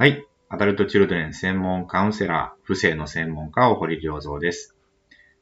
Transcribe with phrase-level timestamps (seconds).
[0.00, 0.24] はい。
[0.48, 4.76] アダルトチルドレン専門カウンセラー、不正の専門家を堀良三です、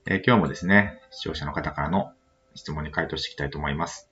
[0.06, 2.12] えー、今日もですね、視聴者の方からの
[2.54, 4.08] 質問に回答していきたいと思います。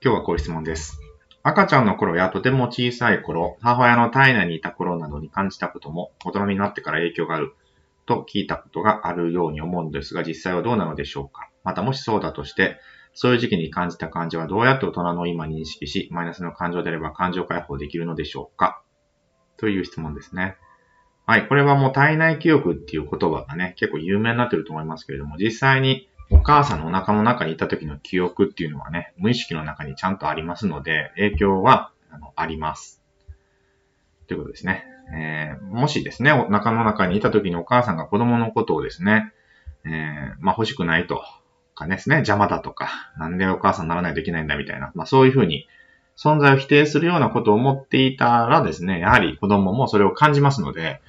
[0.00, 1.00] 今日はこういう質問です。
[1.42, 7.54] 赤ちゃんの頃やとても小さい頃、母親の体内にいた頃などに感じたことも大人になってから影響がある
[8.06, 12.78] と聞いたことがあるように思うんですが、実際はどうなのでしょうかまたもしそうだとして、
[13.14, 18.83] そういう時期に感じた感情はどうやって大人の今認識し、マイナスの感情であれば感情解放できるのでしょうか
[19.56, 20.56] という質問ですね。
[21.26, 21.48] はい。
[21.48, 33.02] これはもう体内記憶っていう言葉がね、結構有名になってると思いますけれども、実際にお母さんのお腹の中にいた時の記憶っていうのはね、無意識の中にちゃんとありますので、影響はあのあります。
[34.26, 34.84] ということですね。
[35.12, 39.32] えー、もしですね、お腹の中にいた時にお母さんが子供のことをですね、
[39.84, 41.22] えー、まあ欲しくないと
[41.74, 45.66] かですね、邪魔だとか、なんでお母さんにならないといけないんだみたいな、まあそういうふうに
[46.16, 51.00] 存在を否定するようなことを思っていたらですね、やはり子供もそれを感じますので、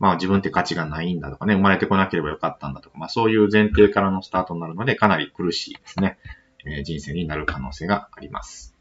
[0.00, 6.18] まあ自分って価値がないんだとかね、生まれてこなければよかったんだとか、まあそういう前提からのスタートになるので、かなり苦しいですね、
[6.64, 8.74] えー、人生になる可能性があります。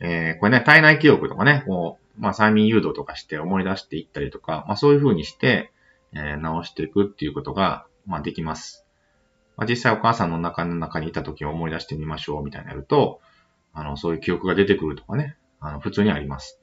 [0.00, 5.72] えー、これね、体内記憶とかね、こう、まあ催眠誘導とかして思い出していったりとか、まあそういう風にして、
[6.12, 8.84] えー、直していくっていうことが、まあできます。
[9.56, 13.20] まあ実際お母さんの中の中にいた時を思い出してみましょうみたいになると、
[13.76, 16.58] あの、そういう記憶が出てくるとかね、あの、普通にあります。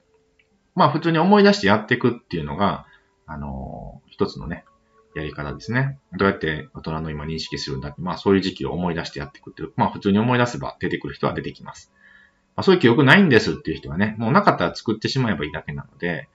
[0.75, 2.87] まあ、普通に思い出してやっていくっていうのが、
[3.27, 4.65] あの、一つのね、
[5.15, 5.99] やり方ですね。
[6.17, 11.91] どうやって大人の今認識するんだって、まあそういう時期を思い出してやっていくっていう、まあ普通に思い出せば出てくる人は出てきます。
[12.55, 16.29] まあそういう記憶ないんですっていう人はね、もうなかったら作ってしまえばいいだけなので、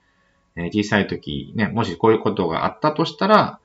[0.55, 3.59] えー、小さい時ね、もしこういうことがあったとしたら、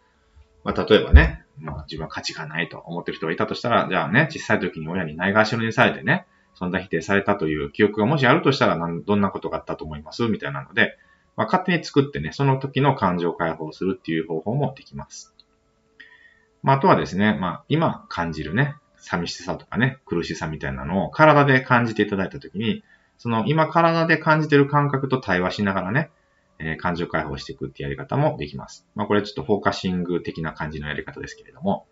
[0.64, 6.26] まあ例えばね、まあ自分は価値がないと思ってる人がいたとしたら、じゃあね、小さい時に親にないがしろにされてね、
[6.58, 10.28] 存在否定されたという記憶がもしあるとしたらどんなことがあったと思います？
[10.28, 10.96] みたいなので、
[11.36, 15.34] まあ、勝手に作ってね、その時の感情を解放するっていう方法もできます。
[16.62, 22.84] まあ、あとはですね、まあ、今感じるね、寂しさとかね、苦しさみたいなのを体で感じていただいたときに、
[23.18, 26.11] その今体で感じている感覚と対話しながらね、
[26.58, 28.86] えー、感情解放していくっていうやり方もできます。
[28.95, 31.86] まあこれちょっとフォーカシング的な感じのやり方ですけれども、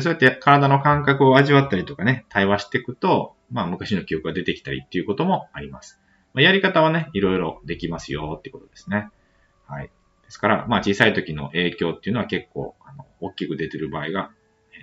[0.00, 6.00] そうやって体の感覚を味わったりとかね、対話していくと、まあ昔の記憶が出てきたりっていうこともあります。
[6.32, 9.08] まあ、やり方はね、いろいろできますよってことですね。
[9.66, 9.84] はい。
[9.84, 9.90] で
[10.30, 14.30] すから、まあ小さい時の影響っていうのは結構、あの、大きく出てる場合が、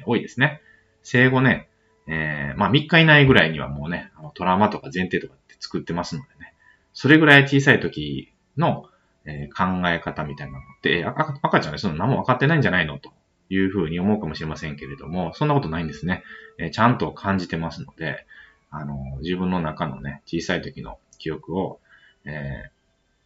[0.06, 0.62] 多いですね。
[1.04, 1.68] 生後ね、
[2.08, 6.54] えー、まあ3日以内ぐらいにはもうね、あのトラウマとか前提とかって作ってますのでね、
[6.94, 8.86] それぐらい小さい時の、
[9.26, 13.12] え、考え方みたいなのって、赤ちゃんでその何も分かってないんじゃないのと
[13.54, 16.24] いうふうに思うかもしれませんけれども、そんなことないんですね。
[16.58, 18.26] えー、ちゃんと感じてますので、
[18.70, 21.80] あの、自分の中のね、小さい時の記憶を、
[22.26, 22.72] え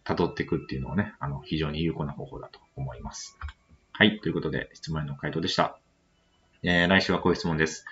[0.03, 3.37] ー、辿っていくっていうのはね、あの、非常に有効な方法だと思います。
[3.91, 4.19] はい。
[4.19, 5.77] ということで、質問への回答でした。
[6.63, 7.85] えー、来週はこういう質問です。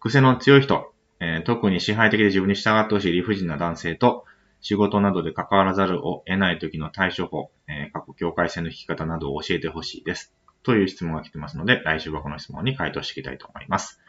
[0.00, 4.24] 癖の強い人、えー、特に支配的で自分に従ってほしい理不尽な男性と、
[4.62, 10.32] 仕事などで関わらざるを得ない時の対処法、えー、過去境界線の引き方などを教えてほしいです。
[10.64, 14.00] という質問が来てますので、来週はこの質問に回答していきたいと思います。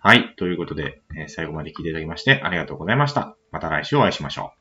[0.00, 0.34] はい。
[0.36, 3.36] ということで、え、最後まで聞いていただきましてありがとうございました。
[3.50, 4.58] また来週お会いしましょう。